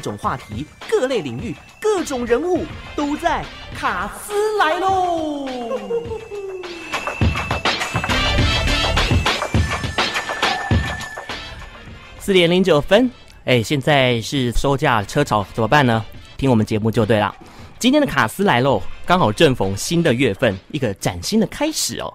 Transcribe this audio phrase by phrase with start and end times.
[0.00, 2.64] 种话题、各类领域、各种人物
[2.96, 5.46] 都在卡斯来喽！
[12.18, 13.10] 四点零九分，
[13.44, 16.04] 哎，现在是收假车潮，怎么办呢？
[16.36, 17.34] 听我们节目就对了。
[17.78, 22.12] 今天的卡斯来喽，刚好正逢新的月份，一个崭新的开始哦。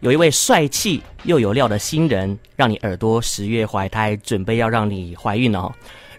[0.00, 5.72] 有一位帅气又有料的新人，让你耳朵十月怀胎，准备要让你怀孕哦。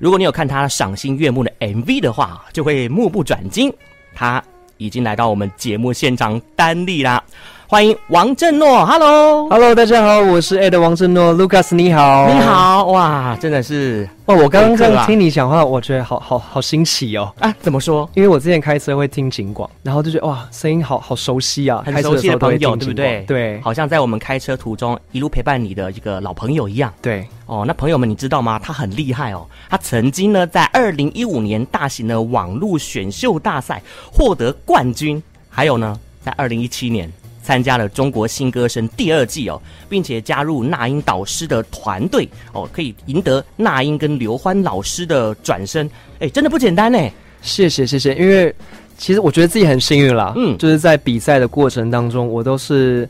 [0.05, 3.73] 如果你有看他赏心悦目的 MV 的话，就会目不转睛。
[4.13, 4.39] 他
[4.77, 7.23] 已经来到我们节目现场单立啦。
[7.67, 18.07] 欢迎王振诺，Hello，Hello，大家好，我是 Ed 王振诺，Lucas 你好，你好，哇，真的是哦，我刚刚在听你讲话，我觉得好好好新奇哦，啊，怎么说？
[18.13, 23.23] 因为我之前开车会听警广，然后就觉得哇，声音好好熟悉啊，很熟悉的朋友，对不对？
[23.27, 26.93] 对，好像在我们开车途中一路陪伴你的一个老朋友一样。
[27.01, 28.59] 对，哦，那朋友们，你知道吗？
[28.59, 33.81] 他很厉害哦，他曾经呢在二零一五年大型的网络选秀大赛
[34.13, 37.11] 获得冠军，还有呢，在二零一七年。
[37.45, 45.87] 参加了《中国新歌声》第二季哦，并且加入那英导师的团队哦，可以赢得那英跟刘欢老师的转身，
[46.17, 46.97] 哎，真的不简单呢。
[47.43, 48.53] 谢谢谢谢，因为
[48.97, 53.07] 其实我觉得自己很幸运啦，嗯，就是在比赛的过程当中，我都是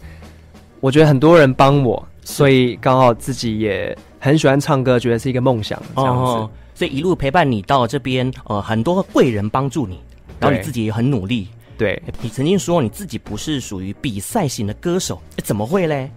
[0.82, 9.98] 我觉得很多人帮我，所以刚好自己也很喜欢唱歌，觉得是一个梦想这样子，哦，所以一路陪伴你到这边，呃，很多贵人帮助你，
[10.42, 11.48] 然后你自己也很努力。
[11.78, 16.10] 对，你曾经说你自己不是属于比赛型的歌手，怎么会嘞？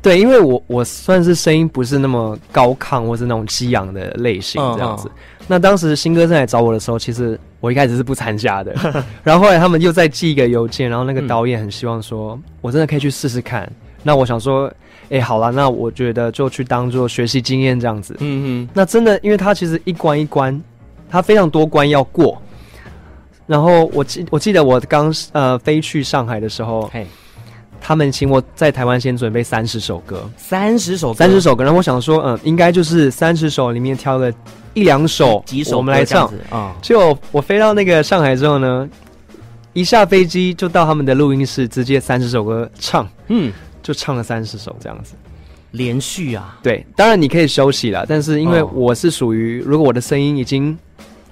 [0.00, 5.08] 对，因为我我算是声音不是那么高亢或是那种激昂的类型这样子。
[5.08, 8.74] 嗯嗯、那当时新歌声来找我的时候，其实我一开始是不参加的。
[9.22, 13.62] 然后后来他们又再寄一个邮件，然后那个导演很希望说我真的可以去试试看。
[13.64, 14.72] 嗯、那我想说，
[15.10, 18.14] 哎，好了，那我觉得就去当做学习经验这样子。
[18.20, 18.68] 嗯嗯。
[18.74, 20.60] 那真的，因为他其实一关一关，
[21.08, 22.40] 他非常多关要过。
[23.46, 27.06] 然后我记我记得我刚呃飞去上海的时候，嘿，
[27.80, 31.62] 他们请我在台湾先准备三十首歌，三十首歌，三十首歌。
[31.62, 34.32] 然后我想说，嗯，应该就是三十首里面挑个
[34.72, 36.74] 一两首，几首我们来唱啊。
[36.80, 38.88] 结果我飞到那个上海之后呢，
[39.74, 43.52] 一下飞机就到他们的录音室，直接三十首歌唱，嗯，
[43.82, 45.12] 就唱了三十首这样子，
[45.72, 46.58] 连续啊。
[46.62, 50.78] 对，当然你可以休息了，但是因为我是属于，如果我的声音已经。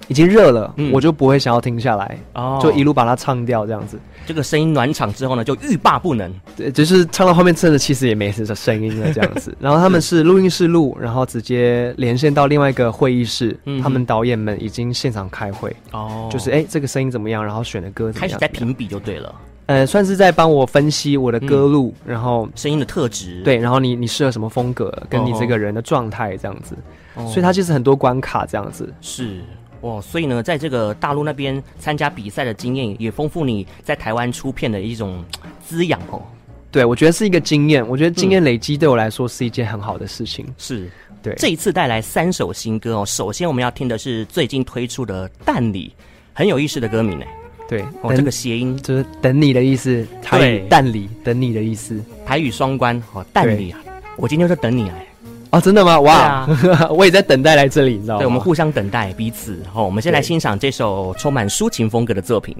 [0.09, 3.99] 已经热了，嗯、我就不会想要停下来，哦，就一路把它唱掉，这样子。
[4.25, 6.33] 这个声音暖场之后呢，就欲罢不能。
[6.57, 9.53] 对，就是唱到后面，真的其实也没什么声音了，这样子。
[9.59, 17.45] 然后他们是录音室录，然后直接连线到另外一个会议室，嗯、哼他们导演们已经现场开会，哦，就是哎，这个声音怎么样？
[17.45, 18.29] 然后选的歌怎么样？
[18.29, 19.35] 开始在评比就对了。
[19.67, 26.77] 呃，算是在帮我分析我的歌路，嗯、然后声音的特质，对，然后你你适合什么风格，跟你这个人的状态这样子。
[27.15, 28.93] 哦、所以它其实很多关卡这样子。
[29.01, 29.41] 是。
[29.83, 35.23] 哦，所以呢，在这个大陆那边参加比赛的经验，也丰富你在台湾出片的一种
[35.63, 36.23] 滋养哦。
[36.71, 37.87] 对，我觉得是一个经验。
[37.87, 40.47] 我觉得经验累积对我来说是一件很好的事情。
[40.49, 40.91] 嗯、是，
[41.23, 41.35] 对。
[41.35, 43.05] 这一次带来三首新歌哦。
[43.05, 45.93] 首先我们要听的是最近推出的《淡礼》，
[46.33, 47.27] 很有意思的歌名呢。
[47.69, 50.07] 对，哦，这个谐音就是等你的意思。
[50.23, 52.03] 台语淡礼，等你的意思。
[52.25, 53.81] 台语双关哦，淡礼啊。
[54.17, 55.07] 我今天就等你来。
[55.53, 56.01] 哦，真的吗？
[56.01, 56.49] 哇，啊、
[56.89, 58.19] 我也在等待来这里，你知道吗？
[58.21, 59.63] 对，我们互相等待彼此。
[59.71, 62.57] 好，我们先来欣赏这首充满抒情风格的作品。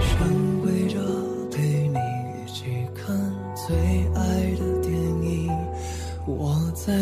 [0.00, 0.26] 想
[0.64, 0.98] 围着
[1.50, 1.98] 陪你
[2.42, 2.64] 一起
[2.94, 3.14] 看
[3.54, 3.76] 最
[4.14, 4.22] 爱
[4.58, 4.90] 的电
[5.22, 5.50] 影，
[6.26, 6.94] 我在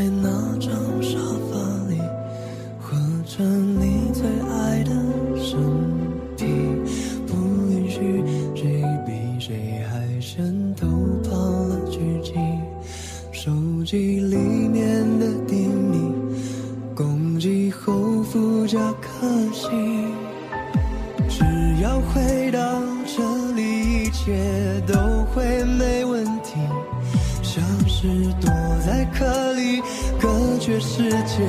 [28.00, 28.06] 是
[28.41, 28.50] 躲
[28.87, 29.82] 在壳里，
[30.19, 31.44] 隔绝世界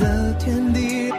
[0.00, 1.12] 的天地。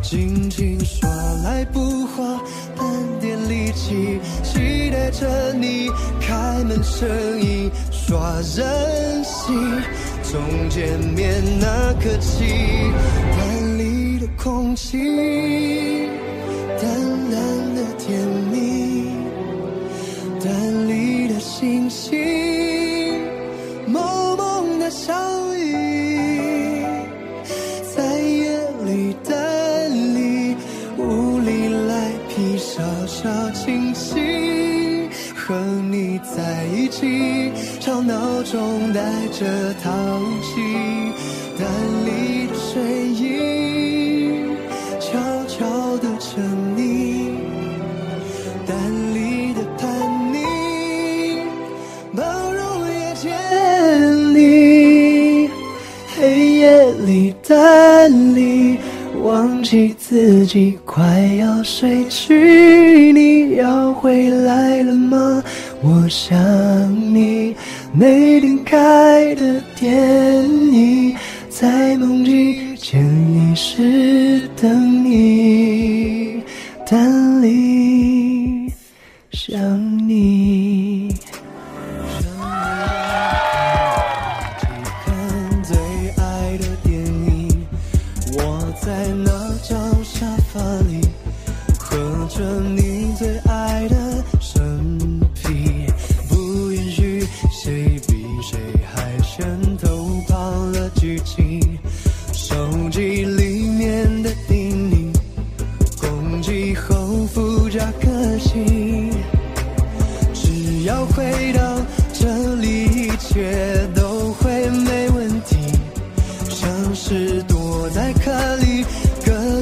[0.00, 1.08] 轻轻说
[1.42, 2.40] 来不花
[2.76, 2.86] 半
[3.18, 7.08] 点力气，期待着你开门声
[7.40, 7.68] 音。
[7.90, 9.82] 耍任性，
[10.22, 12.44] 从见面那刻起，
[13.36, 16.08] 淡礼的空气，
[16.80, 16.88] 淡
[17.32, 18.16] 淡的甜
[18.52, 19.10] 蜜，
[20.38, 22.16] 淡礼的星星，
[33.50, 35.54] 清晰，和
[35.90, 37.52] 你在一起。
[37.80, 39.90] 吵闹中带着淘
[40.42, 40.60] 气，
[41.58, 41.68] 淡
[42.06, 42.20] 礼。
[59.60, 61.04] 忘记自己快
[61.38, 65.44] 要睡去，你要回来了吗？
[65.82, 66.34] 我想
[67.14, 67.54] 你，
[67.92, 69.92] 没点开的电
[70.72, 71.14] 影，
[71.50, 76.42] 在梦境潜意识等你，
[76.90, 77.19] 但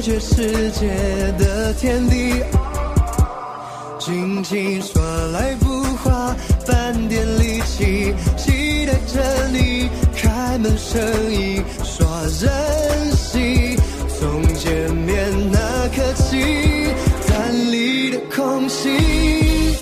[0.01, 0.87] 世界
[1.37, 2.33] 的天地，
[3.99, 5.01] 轻轻说
[5.33, 6.35] 来不花
[6.65, 11.01] 半点力气，期待着你开门声
[11.31, 12.07] 音，说
[12.39, 13.77] 任性。
[14.17, 15.59] 从见面那
[15.95, 16.93] 刻起，
[17.27, 19.77] 淡丽的空气，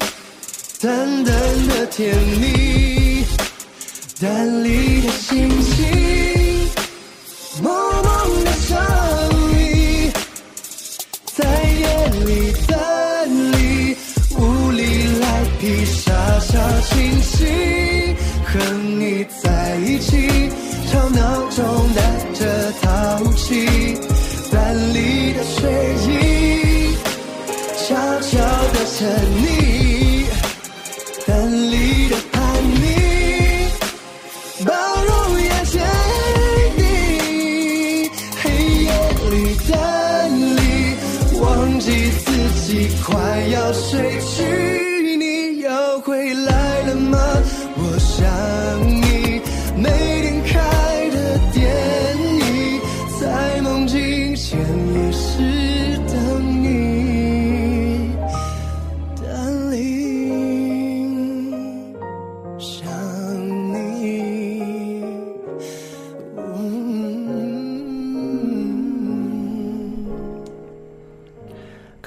[0.82, 1.34] 淡淡
[1.68, 3.24] 的甜蜜，
[4.20, 6.17] 淡丽的心情，
[16.50, 18.16] 小清新，
[18.46, 18.58] 和
[18.98, 20.50] 你在一起，
[20.90, 21.62] 吵闹中
[21.94, 22.02] 带
[22.34, 22.88] 着淘
[23.34, 23.98] 气，
[24.50, 25.60] 淡丽的睡
[26.08, 26.96] 意，
[27.76, 27.86] 悄
[28.22, 28.40] 悄
[28.72, 28.98] 的沉
[29.44, 29.46] 溺，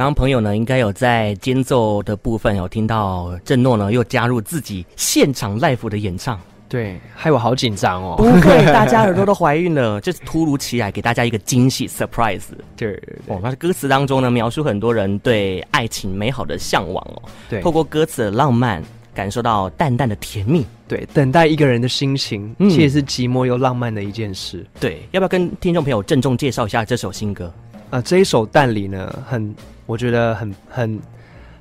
[0.00, 8.14] 刚刚朋友呢，应该有在间奏的部分有听到郑诺呢，又加入自己现场 live 的演唱，对，害我好紧张哦。
[8.16, 12.44] 不会，大家耳朵都怀孕了， 这是突如其来给大家一个惊喜 surprise。
[12.78, 17.22] 对，哦，那歌词当中呢，描述很多人对爱情美好的向往哦。
[17.50, 18.82] 对，透过歌词的浪漫，
[19.12, 20.64] 感受到淡淡的甜蜜。
[20.88, 24.64] 对，等待一个人的心情，嗯，其实是寂寞又浪漫的一件事。
[24.80, 27.52] 对，要不要跟听众朋友郑重介绍一下这首新歌？
[27.90, 29.54] 啊、呃，这一首《淡里》呢，很。
[29.90, 31.00] 我觉得很很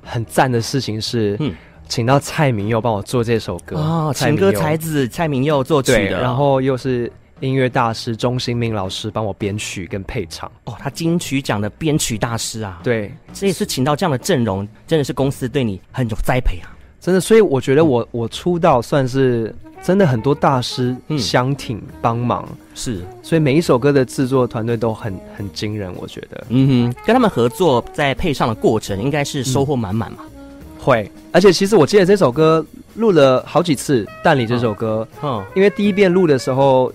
[0.03, 1.51] 很赞的事情是，嗯，
[1.87, 10.51] 请到蔡明佑帮我做这首歌哦，情歌才子蔡明佑作曲的，然后又是音乐大师钟兴明老师帮我编曲跟配唱。
[10.65, 19.53] 哦，他金曲奖的编曲大师啊，对，这也是请到这样的阵容，真的是公司对你很有栽培啊，真的，所以我觉得我我出道算是。
[19.81, 26.43] 真的很多大师相挺帮忙，嗯，是，所以每一首歌的制作团队都很很惊人，我觉得。
[26.49, 30.17] 嗯哼，跟他们合作在配上的过程，应该是收获满满嘛。
[30.77, 32.63] 会，而且其实我记得这首歌
[32.95, 36.91] 录了好几次，《但里》这首歌，嗯，嗯，因为第一遍录的时候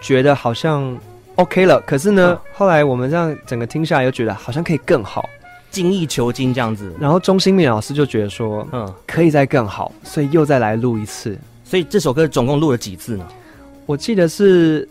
[0.00, 0.98] 觉得好像
[1.36, 5.30] OK 了，可是呢，嗯，后来我们这样整个听下来又觉得好像可以更好，
[5.70, 6.92] 精益求精这样子。
[6.98, 11.38] 然后钟新敏老师就觉得说，嗯，可以再更好，所以又再来录一次。
[11.64, 13.26] 所以这首歌总共录了几次呢？
[13.84, 14.88] 我记得是，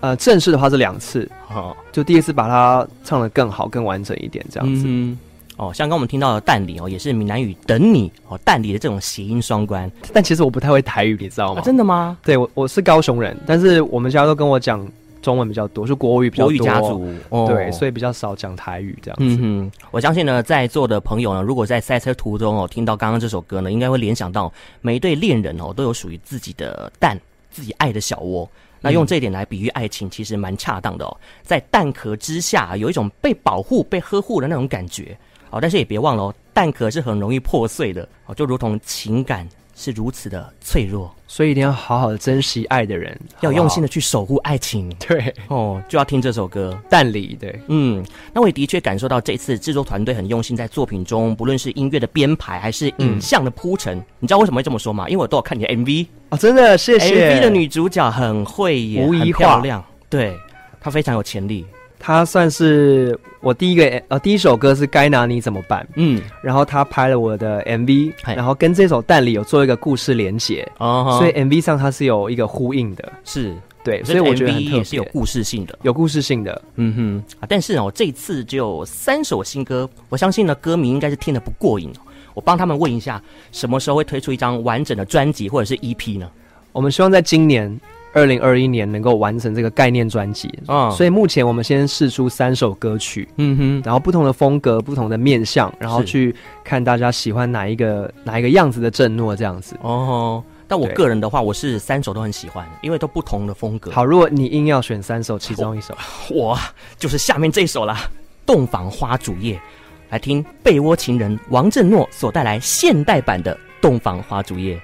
[0.00, 4.84] 呃，正式的话是两次，哦，就第一次把它唱得更好、更完整一点，这样子。
[4.86, 5.18] 嗯，
[5.56, 9.90] 哦，像刚刚我们听到的“淡里”哦，也是闽南语“等你”哦，“淡里”的这种谐音双关。
[10.12, 11.60] 但其实我不太会台语，你知道吗？
[11.60, 12.16] 啊、真的吗？
[12.22, 14.86] 对，我我是高雄人，但是我们家都跟我讲。
[15.20, 19.24] 中文比较多，是国语比较多，国语家族，哦，对，所以比较少讲台语这样子。
[19.24, 27.18] 嗯哼，我相信呢，在座的朋友呢，如果在赛车途中哦，听到刚刚这首歌呢，应该会联想到每一对恋人哦，都有属于自己的蛋，
[27.50, 28.48] 自己爱的小窝。
[28.80, 31.16] 那用这一点来比喻爱情，其实蛮恰当的哦。
[31.42, 35.18] 在蛋壳之下，有一种被保护、被呵护的那种感觉。
[35.50, 39.48] 哦，但是也别忘了哦，蛋壳是很容易破碎的哦，就如同情感。
[39.80, 44.92] 是如此的脆弱，所以一定要好好的珍惜爱的人，要用心的去守护爱情。
[44.98, 47.36] 对哦，就要听这首歌《淡里》。
[47.38, 48.04] 对，嗯，
[48.34, 55.08] 那我也的确感受到这次制作团队很用心，在作品中，不论是音乐的编排还是影像的铺陈，嗯，你知道为什么会这么说吗？
[55.08, 57.36] 因为我都有看你的 MV 哦，真的谢谢。
[57.36, 60.36] MV 的女主角很会演，无疑漂亮，对，
[60.80, 61.64] 她非常有潜力。
[61.98, 75.78] 他算是我第一个呃第一首歌是该拿你怎么办，嗯，然后他拍了我的 MV，然后跟这首蛋里有做一个故事连结，哦，所以 MV 上它是有一个呼应的，是对，所以我觉得也是有，故事性的。
[75.82, 76.62] 有故事性的。
[76.74, 81.90] 嗯哼啊，但是呢，我这一次只有三首新歌，我相信呢，歌迷应该是听得不过瘾。
[82.34, 86.30] 我帮他们问一下，什么时候会推出一张完整的专辑或者是 EP 呢？
[86.72, 87.80] 我们希望在今年
[88.12, 90.90] 二零二一年能够完成这个概念专辑，啊。
[90.90, 96.34] 所以目前我们先试出三首歌曲，嗯哼，然后不同的风格、不同的面向，然后去
[96.64, 99.76] 看大家喜欢哪一个哪一个样子的郑诺这样子。
[99.82, 103.90] 哦，但我个人的话，我是三首都很喜欢，因为都不同的风格。
[103.90, 105.96] 好，如果你硬要选三首，其中一首，
[106.30, 106.58] 我
[106.98, 107.96] 就是下面这一首啦，
[108.46, 109.54] 《洞房花烛夜》，
[110.10, 114.74] 来听被窝情人王振诺所带来现代版的《洞房花烛夜》。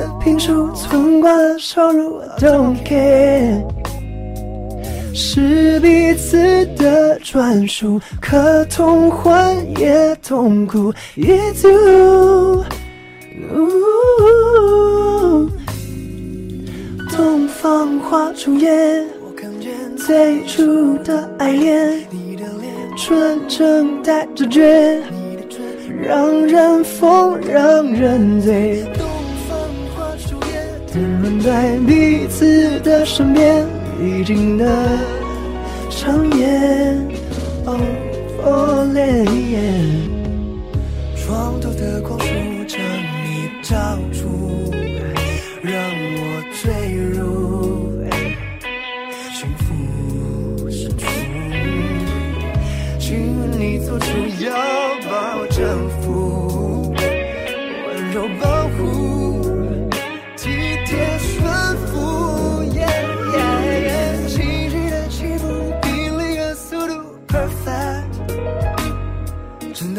[0.00, 3.62] 新家的坪数，存款收入，I don't care，
[5.14, 12.64] 是彼此的专属，可同欢也同苦，It's you。
[17.10, 25.00] 洞房花烛夜，我看见最初的爱恋，你的脸纯真带着倔。
[26.02, 28.82] 让人疯，让人醉。
[31.22, 33.66] 我们，在彼此的身边，
[34.02, 34.64] 已经的
[35.90, 36.96] 长夜。
[37.66, 37.78] Oh,
[38.42, 39.28] falling。
[41.14, 42.26] 床头的光束
[42.66, 43.76] 将你照
[44.14, 44.72] 出，
[45.60, 45.74] 让
[46.16, 46.72] 我坠
[47.12, 48.00] 入
[49.30, 51.04] 幸福深处。
[52.98, 54.06] 亲你做出
[54.42, 54.48] 要
[55.04, 58.26] 把我征服，温柔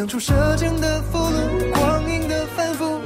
[0.02, 3.00] 当初舌尖的俘虏，光阴的反复。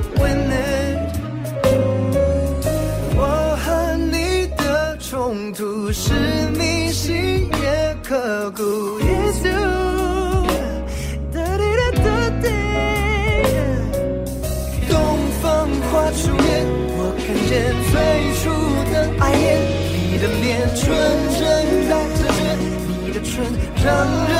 [3.18, 3.20] 我
[3.62, 6.14] 和你的冲突是
[6.56, 8.62] 铭心也刻骨
[8.98, 9.52] ，It's you。
[11.34, 12.08] 哒滴哒哒
[12.40, 12.48] 滴。
[14.88, 14.96] 洞
[15.42, 16.64] 房花烛夜，
[16.96, 17.52] 我看见
[17.92, 17.92] 最
[18.40, 18.48] 初
[18.90, 19.44] 的爱恋，
[20.12, 20.80] 你的脸纯
[21.36, 21.44] 真
[21.90, 22.40] 带着倔，
[23.04, 23.44] 你的唇
[23.84, 23.86] 让
[24.30, 24.32] 人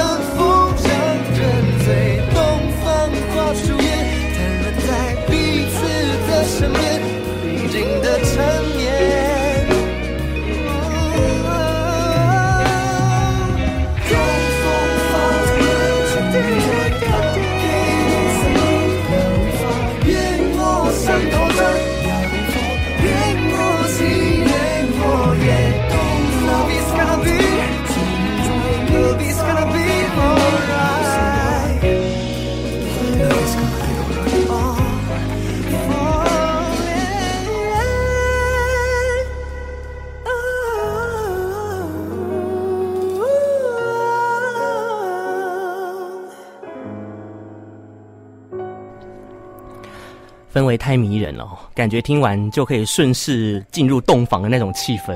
[50.56, 55.14] 氛围太迷人了哦，感觉听完就可以顺势进入洞房的那种气氛。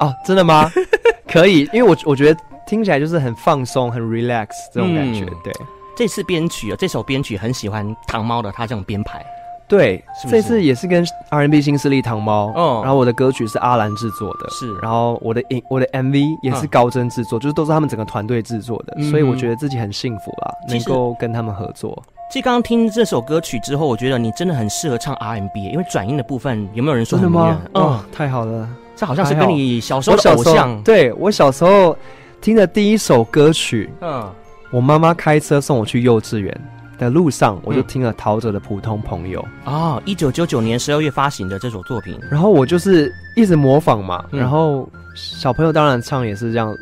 [0.00, 0.68] 哦，真的吗？
[1.28, 5.24] 可以，因为我我觉得听起来就是很放松、很 relax 这种感觉。
[5.24, 5.52] 嗯对
[5.96, 9.22] 这次编曲啊，这首编曲很喜欢糖猫的他这种编排。
[9.68, 22.02] 对，是是这次也是跟 R&B 新势力糖猫，哦然后我的歌曲是阿兰制作的，是然后我的影我的 MV 也是高真制作，就是都是他们整个团队制作的，嗯所以我觉得自己很幸福啦，能够跟他们合作。
[22.30, 27.56] 其实刚刚听这首歌曲之后，我觉得你真的很适合唱 RMB，因为转音的部分有没有人说很迷人？
[27.72, 28.68] 哦哦，，太好了！
[28.94, 30.80] 这好像是跟你小时候的偶像。
[30.84, 31.96] 对我小时候
[32.40, 34.30] 听的第一首歌曲，嗯，
[34.70, 36.56] 我妈妈开车送我去幼稚园
[37.00, 42.16] 的路上，我就听了陶喆的《普通朋友》，啊，一九九九年十二月发行的这首作品。
[42.30, 46.72] 然后我就是一直模仿嘛，嗯然后小朋友当然唱也是这样，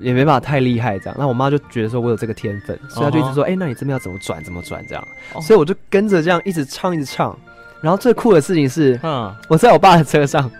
[0.00, 1.16] 也没办法太厉害这样。
[1.18, 5.08] 那我妈就觉得说我有这个天分，所以她就一直说：“哎、那你这边要怎么转，怎么转这样。
[5.32, 7.36] 哦所以我就跟着这样一直唱，一直唱。
[7.80, 10.50] 然后最酷的事情是，嗯，我在我爸的车上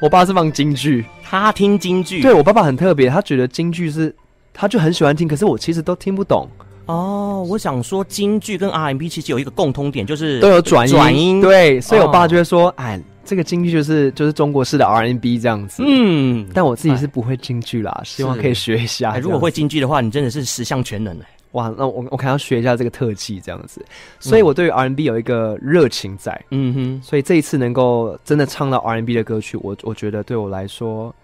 [0.00, 2.20] 我爸是放京剧，他听京剧。
[2.20, 4.14] 对，我爸爸很特别，他觉得京剧是，
[4.52, 6.46] 他就很喜欢听，可是我其实都听不懂。
[6.86, 10.94] 哦，我想说京剧跟 RMB 其实有一个共通点，就是都有转音。
[10.94, 11.40] 转音。
[11.40, 15.82] 对，所以我爸就会说，哎、哦，这个京剧就是就是中国式的 R N B 这样子。
[15.86, 19.18] 嗯，但我自己是不会京剧啦，希望可以学一下。
[19.18, 21.26] 如果会京剧的话，你真的是十项全能哎。
[21.52, 23.84] 哇，那我我可能要学一下这个特技这样子。
[24.20, 26.40] 所以我对于 R&B 有一个热情在。
[26.50, 31.14] 嗯哼，所以这一次能够真的唱到 R N B 的歌曲，我我觉得对我来说。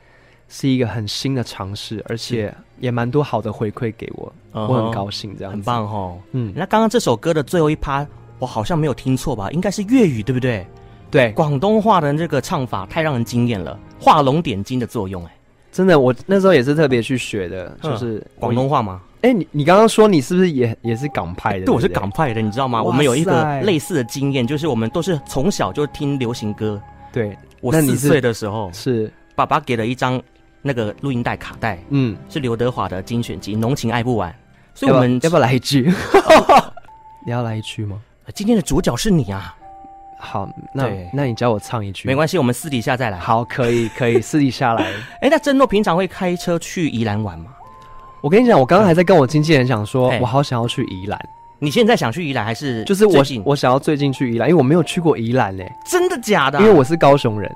[0.53, 6.19] 是一个很新的尝试，而且也蛮多好的回馈给我，嗯、我很高兴，这样很棒哦。
[6.33, 8.05] 嗯，那刚刚这首歌的最后一趴，
[8.41, 9.49] 我好像没有听错吧？
[9.53, 10.67] 应该是粤语，对不对？
[11.11, 15.31] 对，广东话的这个唱法太让人惊艳了，画龙点睛的作用，哎，
[15.73, 19.01] 真的，我那时候也是特别去学的，就是广东话吗？
[19.23, 21.67] 哎，你你刚刚说你是不是也也是港派的？
[21.67, 22.83] 对，我是港派的，你知道吗？
[22.83, 26.81] 我们有一个类似的经验，就是我们都是从小就听流行歌。
[27.13, 30.21] 对，我四岁的时候是爸爸给了一张。
[30.63, 34.31] 那个录音带卡带，嗯，是刘德华的精选集《浓情爱不完》，
[34.75, 35.91] 所以我们要不要来一句？
[37.25, 37.99] 你要来一句吗？
[38.35, 39.57] 今天的主角是你啊！
[40.21, 43.19] 好，那那你教我唱一句，没关系，我们私底下再来。
[43.19, 44.85] 好，可以，可以 私底下来。
[45.23, 47.47] 哎，那郑诺平常会开车去宜兰玩吗？
[48.21, 51.19] 我跟你讲，我刚刚还在跟我经纪人讲说，我好想要去宜兰。
[51.59, 52.85] 你现在想去宜兰还是？
[52.85, 55.65] 就是我，我想要最近去宜兰，因为我没有去过宜兰呢。
[55.87, 56.61] 真的假的？
[56.61, 57.51] 因为我是高雄人。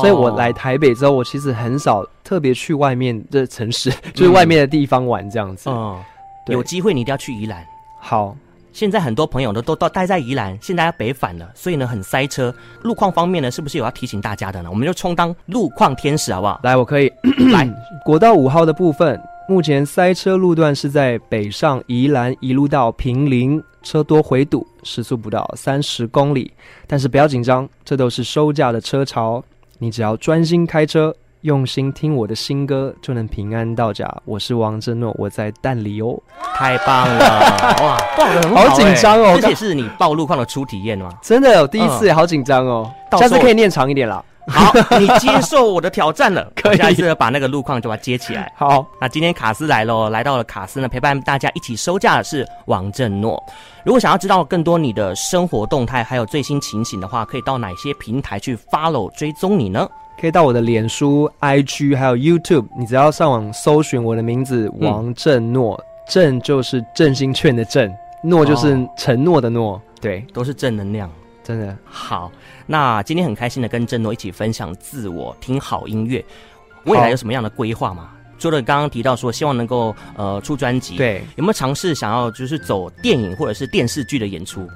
[0.00, 5.70] 所以我来台北之后，我其实很少特别去外面的城市，就是外面的地方玩这样子。
[5.70, 5.96] 嗯，
[6.46, 7.64] 有机会你一定要去宜兰。
[8.00, 8.36] 好，
[8.76, 12.54] 现在很多朋友都都到待在宜兰，现在要北返了，所以呢很塞车。
[12.82, 14.68] 路况方面呢，是不是有要提醒大家的呢？
[14.68, 16.60] 我们就充当路况天使好不好？
[16.62, 17.10] 来，我可以
[17.54, 17.66] 来。
[18.04, 26.52] 国道五号的部分，目前塞车路段是在北上宜兰一路到平林，车多回堵，时速不到三十公里。
[26.86, 29.42] 但是不要紧张，这都是收假的车潮。
[29.78, 34.12] 你只要专心开车，用心听我的新歌，就能平安到家。
[34.24, 36.20] 我是王振诺，我在蛋里哦。
[36.56, 37.18] 太棒了，
[37.84, 39.38] 哇，爆的很好，好紧张哦！
[39.40, 41.08] 这也是你报路况的初体验吗？
[41.22, 42.90] 真的有第一次，好紧张哦。
[43.12, 44.20] 下次可以念长一点啦。
[44.48, 46.50] 好，你接受我的挑战了。
[46.60, 48.52] 可以，下一次把那个路况就把它接起来。
[48.56, 53.40] 好，那今天卡斯来喽，来到了卡斯呢，陪伴大家一起收假的是王振诺。
[53.84, 59.88] 如果想要知道更多你的生活动态，还有最新情形的话，可以到哪些平台去 follow 追踪你呢？
[60.20, 71.10] 可以到我的脸书、IG 还有 YouTube，你只要上网搜寻我的名字王振诺，振、嗯、就是振兴券的振，诺就是承诺的诺，哦、对，都是正能量。
[71.44, 71.76] 真的。
[71.84, 72.32] 好，
[72.66, 76.24] 那今天很开心的跟振诺一起分享自我听好音乐，
[76.84, 78.04] 未来有什么样的规划吗？
[78.04, 84.68] 好除了刚刚提到说希望能够呃出专辑，对，有没有尝试想要就是走电影或者是电视剧的演出？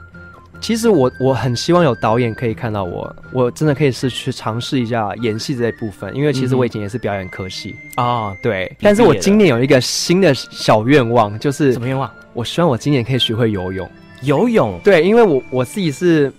[0.61, 8.77] 其实我我很希望有导演可以看到我，我真的可以是去尝试一下演戏这一部分，因为其实我以前也是表演科系啊，嗯、对。
[8.81, 12.11] 但是我今年有一个新的小愿望，就是什么愿望？
[12.35, 13.91] 我希望我今年可以学会游泳。
[14.23, 14.79] 游泳？
[14.85, 16.33] 对，因为我我自己是。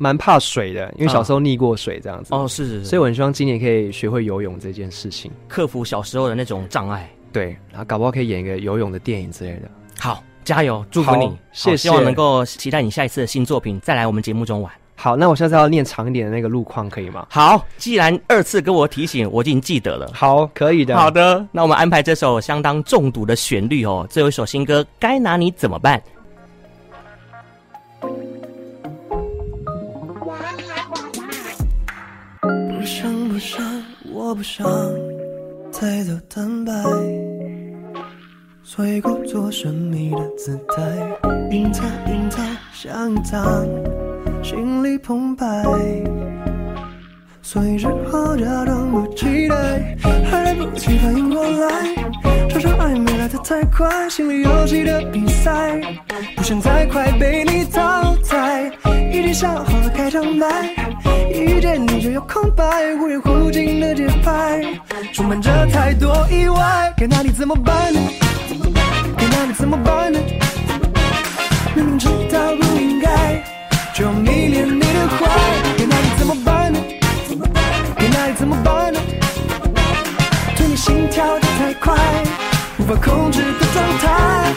[0.00, 2.32] 蛮怕水的，因为小时候溺过水这样子。
[2.32, 7.10] 哦，是是是，所以我很希望今年可以学会游泳这件事情，克服小时候的那种障碍。
[7.32, 9.68] 对，然后搞不好可以演一个游泳的电影之类的。
[9.98, 11.76] 好，加油，祝福你，谢谢。
[11.76, 14.72] 希望能够期待你下一次的新作品再来我们节目中玩。
[14.96, 17.26] 好，那我下次要念长一点的那个路况可以吗？
[17.28, 20.10] 好，既然二次跟我提醒，我已经记得了。
[20.14, 20.96] 好，可以的。
[20.96, 26.00] 好的，那我们安排这首相当中毒的旋律哦，最后一首新歌《该拿你怎么办》。
[32.40, 33.84] 不想不想
[34.14, 34.66] 我不想
[35.70, 36.72] 太早坦白，
[38.70, 40.82] 所以故作神秘的姿态，
[41.50, 43.66] 隐藏隐藏想藏，
[44.42, 45.64] 心里澎湃，
[47.40, 49.96] 所以日后假装不期待，
[50.30, 51.70] 还来不及反应过来，
[52.50, 55.80] 这场暧昧来得太快，心里游戏的比赛，
[56.36, 58.70] 不想再快被你淘汰，
[59.10, 60.46] 已经想好了开场白。
[61.32, 64.62] 一见你就有空白，忽远忽近的节拍，
[65.14, 67.74] 充满着太多意外，该拿你怎么办
[69.38, 69.44] 呢？
[69.44, 70.18] 该拿你怎么办呢？
[71.76, 73.40] 明明知道不应该，
[73.94, 75.28] 却迷恋你的坏，
[75.76, 76.80] 该拿你怎么办呢？
[77.96, 78.98] 该拿你怎么办呢？
[80.56, 81.94] 对你心跳的太快，
[82.78, 84.52] 无法控制的状态，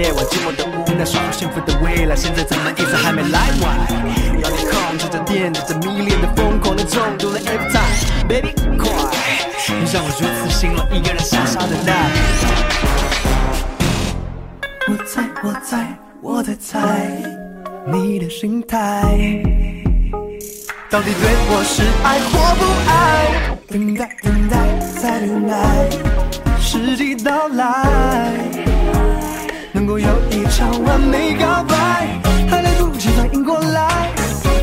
[0.00, 3.76] 夜晚寂寞的无奈，说好幸福的未来，现在怎么一直还没来完？
[4.40, 8.88] 让你控制着电，着迷恋的疯狂的中毒了 every time，baby 快，
[9.68, 12.10] 你让我如此心乱，一个人傻傻等待。
[14.88, 16.80] 我猜，我猜，我在猜
[17.86, 19.02] 你的心态，
[20.88, 23.54] 到底对我是爱或不爱？
[23.68, 24.56] 等待，等待，
[24.98, 25.90] 再等待，
[26.58, 28.40] 时机到来，
[29.80, 31.74] 能够有一场完美告白，
[32.50, 34.10] 还来不及反应过来，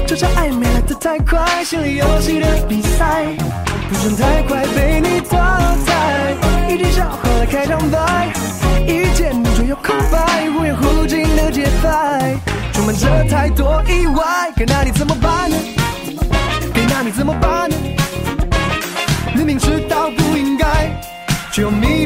[0.05, 3.25] 这场暧昧来得太快，心理游戏的比赛，
[3.89, 5.35] 不想太快被你淘
[5.87, 6.35] 汰，
[6.71, 8.27] 已经想好了开场白，
[8.85, 12.37] 一见你就有空白，忽远忽近的节拍，
[12.73, 14.23] 充满着太多意外，
[14.55, 15.57] 该那你怎么办呢？
[16.75, 17.75] 该那你怎么办呢？
[19.33, 20.91] 明明知道不应该，
[21.51, 21.96] 却又迷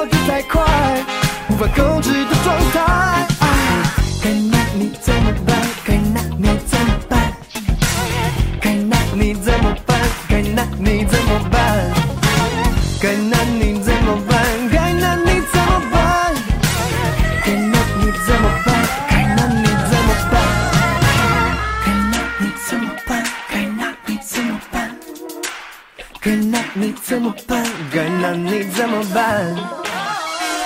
[0.00, 0.62] 跑得太快，
[1.50, 3.26] 无法控制的状态，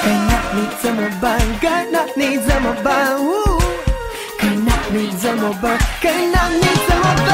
[0.04, 1.40] 该拿你怎么办？
[1.62, 3.16] 该拿你怎么办？
[3.18, 3.26] 呜、
[4.38, 5.78] 该拿你怎么办？
[6.02, 7.28] 该拿你怎么办？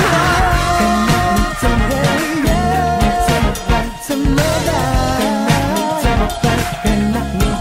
[0.00, 2.06] 该拿你怎么办？
[4.08, 4.74] 怎么办？
[5.20, 6.44] 该拿你怎么办？
[6.82, 7.51] 该拿你。